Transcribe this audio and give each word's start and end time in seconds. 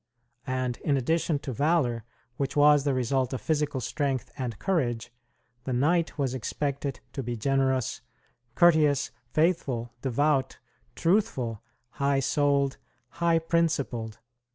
And 0.47 0.77
in 0.77 0.97
addition 0.97 1.37
to 1.45 1.53
valor, 1.53 2.03
which 2.37 2.55
was 2.55 2.85
the 2.85 2.93
result 2.95 3.33
of 3.33 3.41
physical 3.41 3.79
strength 3.79 4.31
and 4.35 4.57
courage, 4.57 5.13
the 5.65 5.73
knight 5.73 6.17
was 6.17 6.33
expected 6.33 7.01
to 7.13 7.21
be 7.21 7.37
generous, 7.37 8.01
courteous, 8.55 9.11
faithful, 9.31 9.93
devout, 10.01 10.57
truthful, 10.95 11.61
high 11.91 12.19
souled, 12.19 12.77
high 13.19 13.37
principled. 13.37 14.17